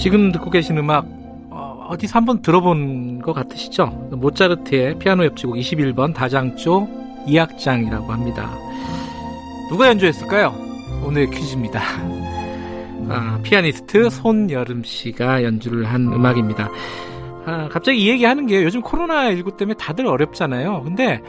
[0.00, 1.04] 지금 듣고 계신 음악
[1.50, 3.86] 어, 디서 한번 들어본 것 같으시죠?
[4.12, 6.88] 모차르트의 피아노 옆지곡 21번 다장조
[7.26, 8.50] 2악장이라고 합니다.
[9.68, 10.54] 누가 연주했을까요?
[11.04, 11.82] 오늘의 퀴즈입니다.
[13.10, 16.70] 아, 피아니스트 손여름 씨가 연주를 한 음악입니다.
[17.44, 20.82] 아, 갑자기 이 얘기 하는 게 요즘 코로나19 때문에 다들 어렵잖아요.
[20.82, 21.20] 근데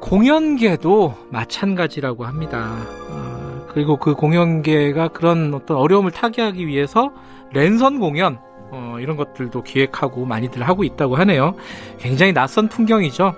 [0.00, 2.74] 공연계도 마찬가지라고 합니다.
[3.08, 7.12] 아, 그리고 그 공연계가 그런 어떤 어려움을 타개하기 위해서
[7.52, 8.38] 랜선 공연
[8.72, 11.54] 어, 이런 것들도 기획하고 많이들 하고 있다고 하네요.
[11.98, 13.34] 굉장히 낯선 풍경이죠.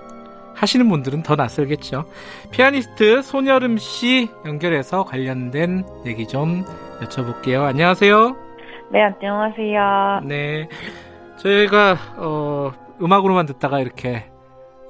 [0.55, 2.05] 하시는 분들은 더 낯설겠죠.
[2.50, 6.64] 피아니스트 손여름 씨 연결해서 관련된 얘기 좀
[7.00, 7.62] 여쭤볼게요.
[7.62, 8.36] 안녕하세요.
[8.90, 10.20] 네, 안녕하세요.
[10.24, 10.68] 네.
[11.38, 14.30] 저희가 어, 음악으로만 듣다가 이렇게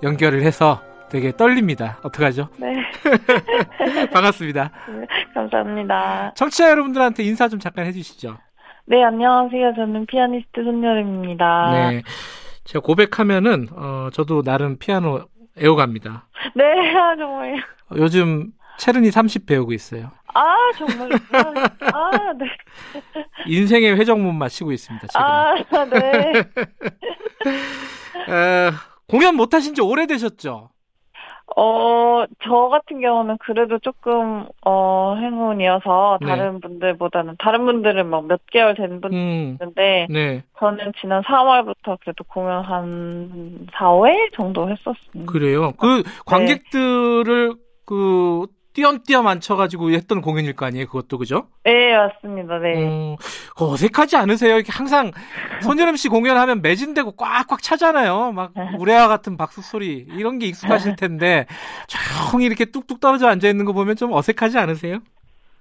[0.03, 1.99] 연결을 해서 되게 떨립니다.
[2.03, 2.49] 어떡하죠?
[2.57, 2.73] 네.
[4.13, 4.71] 반갑습니다.
[4.89, 6.33] 네, 감사합니다.
[6.35, 8.37] 청취자 여러분들한테 인사 좀 잠깐 해주시죠.
[8.85, 9.75] 네, 안녕하세요.
[9.77, 11.71] 저는 피아니스트 손여름입니다.
[11.91, 12.03] 네.
[12.65, 15.25] 제가 고백하면은, 어, 저도 나름 피아노
[15.61, 16.27] 애호갑니다.
[16.55, 16.65] 네,
[16.97, 17.57] 아, 정말요.
[17.97, 20.11] 요즘 체르니 30 배우고 있어요.
[20.35, 21.17] 아, 정말요?
[21.93, 22.47] 아, 네.
[23.47, 25.25] 인생의 회전문 마치고 있습니다, 지금.
[25.25, 25.55] 아,
[25.91, 26.33] 네.
[28.29, 28.71] 에,
[29.09, 30.71] 공연 못 하신 지 오래되셨죠?
[31.57, 36.27] 어, 저 같은 경우는 그래도 조금, 어, 행운이어서 네.
[36.27, 40.43] 다른 분들보다는, 다른 분들은 막 몇 개월 된 분들 음, 네.
[40.59, 45.31] 저는 지난 3월부터 그래도 공연 한 4, 5회 정도 했었습니다.
[45.31, 45.73] 그래요.
[45.73, 47.55] 그 관객들을
[47.85, 50.87] 그 띄엄띄엄 앉혀가지고 했던 공연일 거 아니에요?
[50.87, 51.49] 그것도 그죠?
[51.65, 52.59] 네, 맞습니다.
[52.59, 52.83] 네.
[52.83, 53.17] 음,
[53.57, 54.57] 그 어색하지 않으세요?
[54.57, 55.11] 이렇게 항상
[55.63, 58.33] 손여름 씨 공연하면 매진되고 꽉꽉 차잖아요.
[58.33, 61.47] 막 우레와 같은 박수 소리 이런 게 익숙하실 텐데
[61.87, 64.99] 조용히 이렇게 뚝뚝 떨어져 앉아 있는 거 보면 좀 어색하지 않으세요?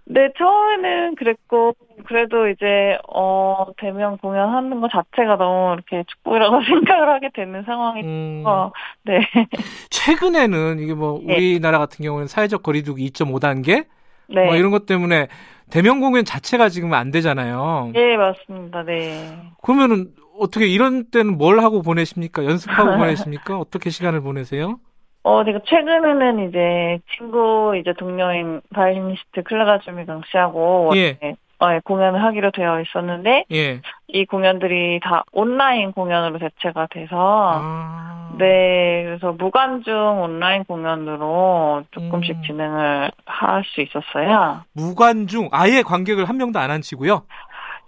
[0.06, 1.76] 네, 처음에는 그랬고,
[2.06, 8.44] 그래도 이제, 어, 대면 공연하는 것 자체가 너무 이렇게 축복이라고 생각을 하게 되는 상황이 음,
[8.46, 8.72] 어,
[9.04, 9.20] 네.
[9.90, 11.36] 최근에는 이게 뭐 네.
[11.36, 13.86] 우리나라 같은 경우는 사회적 거리두기 2.5단계
[14.28, 14.46] 네.
[14.46, 15.28] 뭐 이런 것 때문에
[15.70, 17.92] 대면 공연 자체가 지금 안 되잖아요.
[17.96, 18.84] 예, 맞습니다.
[18.84, 19.38] 네.
[19.62, 22.44] 그러면은 어떻게 이런 때는 뭘 하고 보내십니까?
[22.44, 23.58] 연습하고 보내십니까?
[23.58, 24.80] 어떻게 시간을 보내세요?
[25.24, 31.18] 어, 제가 최근에는 이제 친구, 이제 동료인 바이올리니스트 클라라 주미강 씨하고 예.
[31.64, 33.82] 어, 예, 공연을 하기로 되어 있었는데, 예.
[34.08, 38.32] 이 공연들이 다 온라인 공연으로 대체가 돼서, 아.
[38.40, 42.42] 네, 그래서 무관중 온라인 공연으로 조금씩 음.
[42.44, 44.62] 진행을 할 수 있었어요.
[44.74, 47.24] 무관중 아예 관객을 한 명도 안 앉히고요.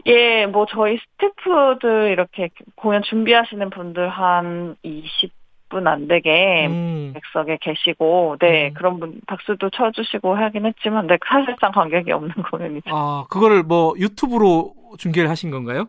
[0.05, 5.31] 예, 뭐 저희 스태프들 이렇게 공연 준비하시는 분들 한 20
[5.73, 7.11] 분 안 되게 음.
[7.13, 8.73] 객석에 계시고, 네, 음.
[8.75, 12.89] 그런 분 박수도 쳐주시고 하긴 했지만, 네, 사실상 관객이 없는 공연이죠.
[12.95, 15.87] 아 그거를 뭐 유튜브로 중계를 하신 건가요?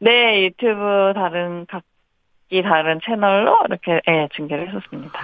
[0.00, 5.20] 네, 유튜브 다른 각기 다른 채널로 이렇게 예, 중계를 했었습니다.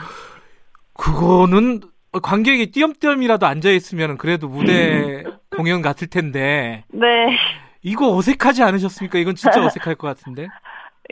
[0.94, 1.80] 그거는
[2.22, 5.24] 관객이 띄엄띄엄이라도 앉아 있으면 그래도 무대
[5.56, 7.36] 공연 같을 텐데 네,
[7.82, 9.18] 이거 어색하지 않으셨습니까?
[9.18, 10.46] 이건 진짜 어색할 것 같은데.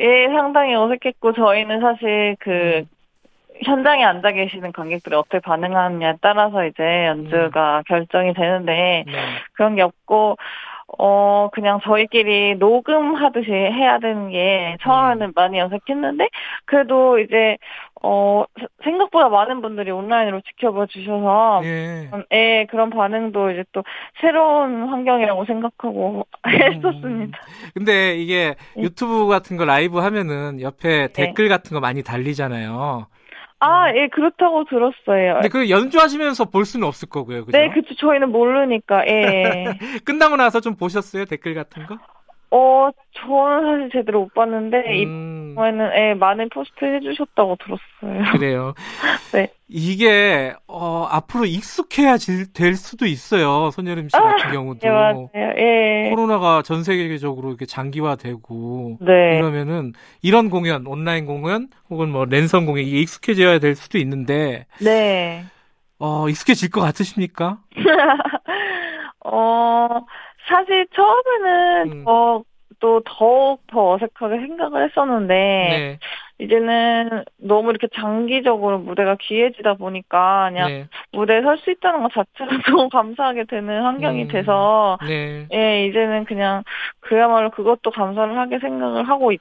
[0.00, 2.84] 예, 상당히 어색했고 저희는 사실 그
[3.65, 9.13] 현장에 앉아 계시는 관객들이 어떻게 반응하느냐에 따라서 이제 연주가 결정이 되는데 네.
[9.53, 10.39] 그런 게 없고
[10.98, 16.28] 어 그냥 저희끼리 녹음하듯이 해야 되는 게 처음에는 많이 어색했는데
[16.66, 17.57] 그래도 이제
[18.03, 22.09] 어 세- 생각보다 많은 분들이 온라인으로 지켜봐 주셔서 예.
[22.13, 23.84] 음, 예, 그런 반응도 이제 또
[24.21, 27.39] 새로운 환경이라고 생각하고 했었습니다.
[27.75, 28.83] 근데 이게 네.
[28.83, 33.07] 유튜브 같은 거 라이브 하면은 옆에 댓글 같은 거 많이 달리잖아요.
[33.60, 35.34] 아, 예, 그렇다고 들었어요.
[35.34, 37.45] 근데 그 연주하시면서 볼 수는 없을 거고요.
[37.45, 37.57] 그죠?
[37.57, 37.95] 네, 그쵸.
[37.95, 39.65] 저희는 모르니까, 예.
[40.04, 41.27] 끝나고 나서 좀 보셨어요?
[41.27, 41.98] 댓글 같은 거?
[42.51, 45.40] 어, 저는 사실 제대로 못 봤는데, 이 음.
[45.60, 48.33] 경우에는 예, 많은 포스트 해주셨다고 들었어요.
[48.33, 48.74] 그래요.
[49.33, 49.48] 네.
[49.68, 53.71] 이게 어, 앞으로 익숙해야 질, 될 수도 있어요.
[53.71, 54.80] 손여름 씨 같은 경우도.
[54.86, 55.30] 예, 맞아요.
[55.34, 56.10] 예.
[56.10, 59.36] 코로나가 전 세계적으로 이렇게 장기화되고 네.
[59.36, 59.92] 이러면은
[60.22, 65.45] 이런 공연, 온라인 공연 혹은 뭐 랜선 공연 이게 익숙해져야 될 수도 있는데 네.
[65.98, 67.59] 어, 익숙해질 것 같으십니까?
[69.24, 69.89] 어,
[70.48, 72.04] 사실 처음에는 음.
[72.04, 72.42] 저
[72.80, 75.98] 도 더욱 더 어색하게 생각을 했었는데, 네.
[76.38, 80.86] 이제는 너무 이렇게 장기적으로 무대가 귀해지다 보니까 그냥 네.
[81.12, 84.28] 무대에 설 수 있다는 것 자체가 너무 감사하게 되는 환경이 음.
[84.28, 85.47] 돼서, 네.
[85.53, 86.65] 예, 이제는 그냥
[87.00, 89.41] 그야말로 그것도 감사를 하게 생각을 하고 있,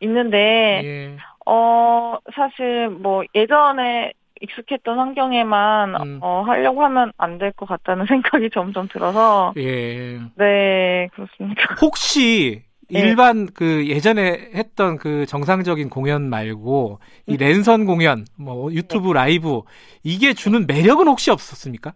[0.00, 1.16] 있는데, 예.
[1.46, 6.18] 어, 사실 뭐 예전에 익숙했던 환경에만 음.
[6.20, 10.18] 어, 하려고 하면 안 될 것 같다는 생각이 점점 들어서 예.
[10.34, 11.62] 네 그렇습니다.
[11.80, 12.62] 혹시
[12.92, 13.00] 네.
[13.00, 17.36] 일반 그 예전에 했던 그 정상적인 공연 말고 이 음.
[17.38, 19.14] 랜선 공연, 뭐 유튜브 네.
[19.14, 19.62] 라이브
[20.02, 21.94] 이게 주는 매력은 혹시 없었습니까?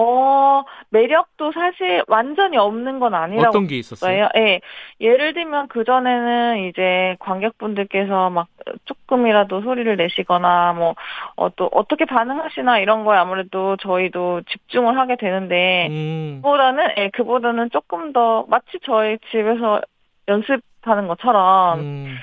[0.00, 4.28] 어 매력도 사실 완전히 없는 건 아니라고 어떤 게 있었어요?
[4.36, 4.60] 예.
[5.00, 8.46] 예를 들면 그 전에는 이제 관객분들께서 막
[8.84, 10.94] 조금이라도 소리를 내시거나 뭐
[11.34, 16.40] 어, 또 어떻게 반응하시나 이런 거에 아무래도 저희도 집중을 하게 되는데 음.
[16.42, 19.80] 그보다는 예, 그보다는 조금 더 마치 저희 집에서
[20.28, 22.16] 연습하는 것처럼 음.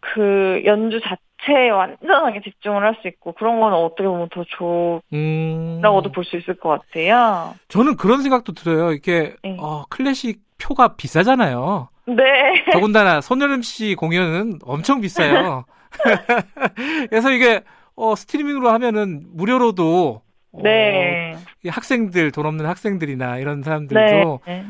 [0.00, 6.12] 그 연주 자체에 완전하게 집중을 할 수 있고 그런 거는 어떻게 보면 더 좋다고도 음.
[6.14, 7.54] 볼수 있을 것 같아요.
[7.68, 8.92] 저는 그런 생각도 들어요.
[8.92, 9.56] 이게 네.
[9.60, 11.88] 어, 클래식 표가 비싸잖아요.
[12.06, 12.64] 네.
[12.72, 15.64] 더군다나 손여름 씨 공연은 엄청 비싸요.
[17.10, 17.62] 그래서 이게
[17.96, 20.22] 어, 스트리밍으로 하면은 무료로도
[20.52, 21.36] 어, 네.
[21.64, 24.64] 이 학생들 돈 없는 학생들이나 이런 사람들도 네.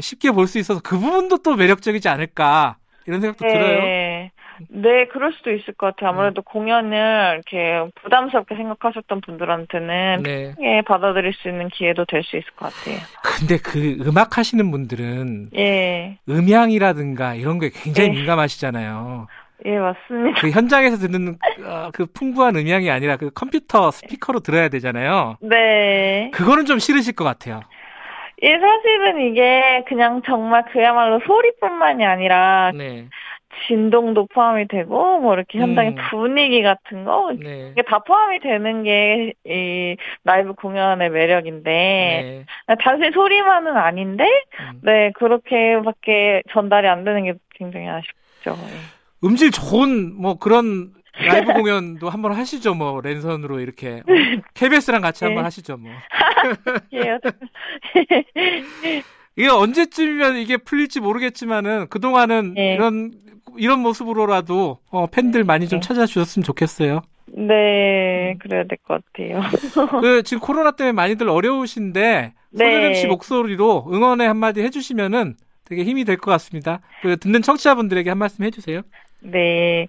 [0.00, 3.78] 쉽게 볼 수 있어서 그 부분도 또 매력적이지 않을까 이런 생각도 들어요.
[3.80, 4.30] 네.
[4.68, 6.10] 네, 그럴 수도 있을 것 같아요.
[6.10, 10.54] 아무래도 공연을 이렇게 부담스럽게 생각하셨던 분들한테는 네.
[10.62, 12.96] 예, 받아들일 수 있는 기회도 될 수 있을 것 같아요.
[13.22, 18.16] 근데 그 음악 하시는 분들은 예, 음향이라든가 이런 게 굉장히 네.
[18.16, 19.26] 민감하시잖아요.
[19.66, 20.40] 예, 맞습니다.
[20.40, 25.36] 그 현장에서 듣는 어, 그 풍부한 음향이 아니라 그 컴퓨터 스피커로 들어야 되잖아요.
[25.40, 26.30] 네.
[26.32, 27.60] 그거는 좀 싫으실 것 같아요.
[28.42, 33.06] 예, 사실은 이게 그냥 정말 그야말로 소리뿐만이 아니라 네.
[33.66, 35.96] 진동도 포함이 되고, 뭐 이렇게 현장의 음.
[36.10, 37.70] 분위기 같은 거, 네.
[37.72, 42.44] 이게 다 포함이 되는 게 이 라이브 공연의 매력인데, 네.
[42.80, 44.24] 단순히 소리만은 아닌데,
[44.60, 44.80] 음.
[44.82, 48.56] 네, 그렇게밖에 전달이 안 되는 게 굉장히 아쉽죠.
[48.68, 49.26] 예.
[49.26, 50.90] 음질 좋은 뭐 그런
[51.24, 52.74] 라이브 공연도 한번 하시죠.
[52.74, 55.46] 뭐 랜선으로 이렇게 어, KBS랑 같이 한번 네.
[55.46, 55.76] 하시죠.
[55.76, 55.90] 뭐
[56.94, 57.18] 예,
[59.36, 62.74] 이게 언제쯤이면 이게 풀릴지 모르겠지만은 그 동안은 네.
[62.74, 63.12] 이런
[63.56, 65.86] 이런 모습으로라도 어, 팬들 많이 좀 네.
[65.88, 67.02] 찾아주셨으면 좋겠어요.
[67.28, 69.40] 네, 그래야 될 것 같아요.
[70.00, 72.64] 그 지금 코로나 때문에 많이들 어려우신데 네.
[72.64, 76.80] 손예림 씨 목소리로 응원의 한마디 해주시면은 되게 힘이 될 것 같습니다.
[77.02, 78.82] 그 듣는 청취자분들에게 한 말씀 해주세요.
[79.30, 79.88] 네.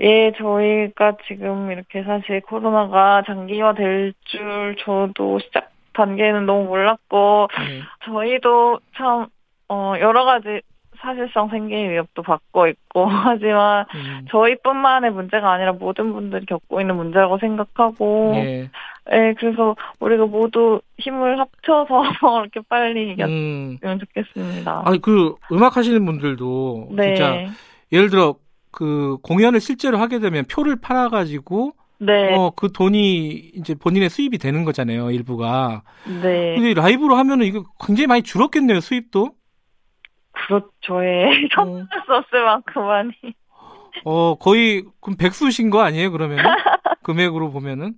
[0.00, 7.80] 예, 저희가 지금 이렇게 사실 코로나가 장기화 될 줄 저도 시작 단계는 너무 몰랐고, 네.
[8.04, 9.26] 저희도 참,
[9.68, 10.60] 어, 여러 가지
[10.98, 14.26] 사실상 생계 위협도 받고 있고, 하지만 음.
[14.30, 18.70] 저희뿐만의 문제가 아니라 모든 분들이 겪고 있는 문제라고 생각하고, 예.
[19.12, 22.02] 예, 그래서 우리가 모두 힘을 합쳐서
[22.42, 23.98] 이렇게 빨리 이겼으면 음.
[24.00, 24.82] 좋겠습니다.
[24.84, 27.14] 아니 그 음악 하시는 분들도 네.
[27.14, 27.44] 진짜
[27.92, 28.34] 예를 들어
[28.76, 32.34] 그 공연을 실제로 하게 되면 표를 팔아가지고 네.
[32.36, 35.82] 어 그 돈이 이제 본인의 수입이 되는 거잖아요 일부가.
[36.04, 36.54] 네.
[36.56, 39.30] 근데 라이브로 하면은 이거 굉장히 많이 줄었겠네요 수입도.
[40.32, 41.02] 그렇죠.
[41.02, 41.24] 예.
[41.56, 41.64] 어,
[42.04, 43.10] 수 없을 만큼 많이.
[44.04, 46.44] 어 거의 그럼 백수신 거 아니에요 그러면은
[47.02, 47.94] 금액으로 보면은.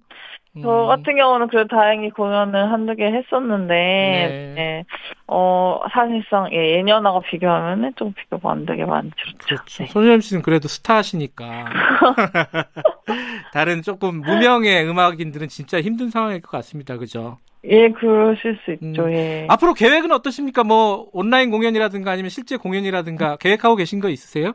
[0.57, 4.53] 음, 저 같은 경우는 그래도 다행히 공연을 한두 개 했었는데, 네.
[4.57, 4.85] 네.
[5.27, 9.47] 어, 사실상, 예, 예년하고 비교하면은 좀 비교가 안 되게 많이 줄었죠.
[9.47, 9.85] 그렇죠.
[9.85, 9.91] 네.
[9.91, 11.45] 손예림 씨는 그래도 스타시니까.
[13.53, 16.97] 다른 조금 무명의 음악인들은 진짜 힘든 상황일 것 같습니다.
[16.97, 17.39] 그죠?
[17.65, 19.13] 예, 그러실 수 있죠, 음.
[19.13, 19.47] 예.
[19.49, 20.65] 앞으로 계획은 어떠십니까?
[20.65, 24.53] 뭐 온라인 공연이라든가 아니면 실제 공연이라든가 계획하고 계신 거 있으세요?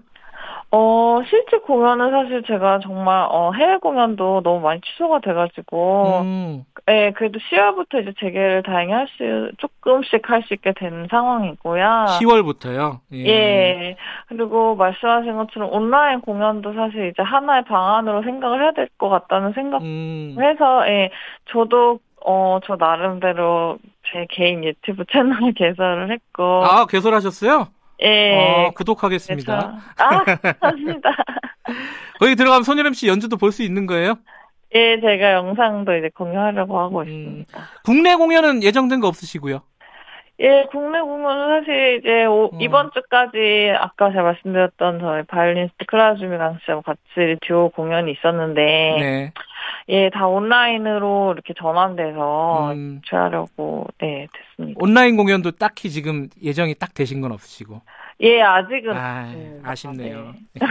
[0.76, 7.12] 어, 실제 공연은 사실 제가 정말, 어, 해외 공연도 너무 많이 취소가 돼가지고, 음, 예,
[7.16, 12.06] 그래도 10월부터 이제 재개를 다행히 할 수, 조금씩 할 수 있게 된 상황이고요.
[12.20, 13.02] 10월부터요.
[13.14, 13.96] 예.
[14.30, 19.84] 그리고 말씀하신 것처럼 온라인 공연도 사실 이제 하나의 방안으로 생각을 해야 될 것 같다는 생각
[19.84, 21.12] 음, 해서, 예,
[21.52, 23.78] 저도, 어, 저 나름대로
[24.12, 27.68] 제 개인 유튜브 채널 개설을 했고, 아 개설하셨어요?
[28.02, 28.34] 예.
[28.68, 29.56] 어, 구독하겠습니다.
[29.56, 31.10] 그래서- 아, 감사합니다.
[32.20, 34.16] 거기 들어가면 손예림 씨 연주도 볼 수 있는 거예요?
[34.76, 37.60] 예, 제가 영상도 이제 공유하려고 하고 음, 있습니다.
[37.86, 39.62] 국내 공연은 예정된 거 없으시고요?
[40.40, 42.62] 예, 국내 공연은 사실 이제 오, 음.
[42.62, 49.34] 이번 주까지 아까 제가 말씀드렸던 저희 바이올리니스트 클라주미강 씨하고 같이 듀오 공연이 있었는데 네.
[49.90, 53.02] 예, 다 온라인으로 이렇게 전환돼서 음.
[53.10, 54.80] 하려고 네, 됐습니다.
[54.82, 57.82] 온라인 공연도 딱히 지금 예정이 딱 되신 건 없으시고.
[58.22, 60.34] 예, 아직은 아, 네, 아쉽네요.
[60.54, 60.66] 네.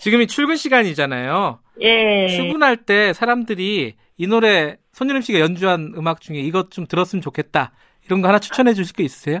[0.00, 1.58] 지금이 출근 시간이잖아요.
[1.80, 2.28] 예.
[2.28, 7.72] 출근할 때 사람들이 이 노래 손유림 씨가 연주한 음악 중에 이것 좀 들었으면 좋겠다.
[8.08, 9.40] 이런 거 하나 추천해 주실 게 있으세요?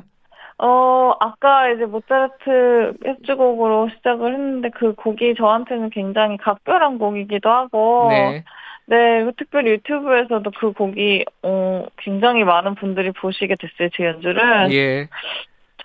[0.58, 8.44] 어, 아까 이제 모차르트 협주곡으로 시작을 했는데 그 곡이 저한테는 굉장히 각별한 곡이기도 하고 네.
[8.86, 14.72] 네, 그 특별히 유튜브에서도 그 곡이 어, 굉장히 많은 분들이 보시게 됐어요, 제 연주를.
[14.72, 15.08] 예.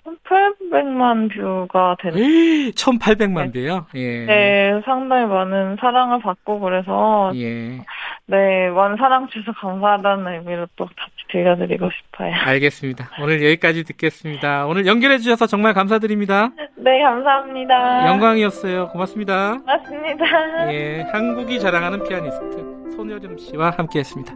[0.04, 2.18] 1,800만 뷰가 되는.
[2.18, 3.86] 1,800만 뷰요?
[3.94, 4.24] 예.
[4.26, 7.32] 네, 상당히 많은 사랑을 받고 그래서.
[7.36, 7.78] 예.
[8.26, 10.88] 네, 많은 사랑 주셔서 감사하다는 의미로 또
[11.34, 12.32] 들려드리고 싶어요.
[12.32, 13.10] 알겠습니다.
[13.20, 14.66] 오늘 여기까지 듣겠습니다.
[14.66, 16.52] 오늘 연결해 주셔서 정말 감사드립니다.
[16.76, 18.08] 네, 감사합니다.
[18.08, 18.88] 영광이었어요.
[18.88, 19.58] 고맙습니다.
[19.58, 20.72] 고맙습니다.
[20.72, 24.34] 예, 한국이 자랑하는 피아니스트 손여름 씨와 함께했습니다.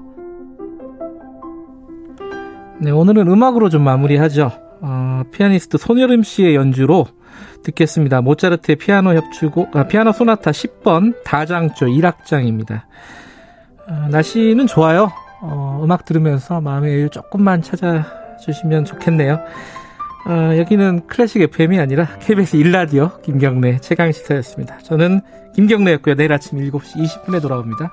[2.80, 4.50] 네, 오늘은 음악으로 좀 마무리하죠.
[4.80, 7.06] 어, 피아니스트 손여름 씨의 연주로
[7.62, 8.20] 듣겠습니다.
[8.22, 12.82] 모차르트의 피아노 협주곡, 아, 피아노 소나타 10번 다장조 1악장입니다.
[13.88, 15.10] 어, 날씨는 좋아요.
[15.78, 19.38] 어, 음악 들으면서 마음의 여유 조금만 찾아주시면 좋겠네요.
[20.26, 24.78] 어, 여기는 클래식 FM이 아니라 KBS 일라디오 김경래 최강 시사였습니다.
[24.78, 25.20] 저는
[25.54, 26.16] 김경래였고요.
[26.16, 27.92] 내일 아침 7시 20분에 돌아옵니다.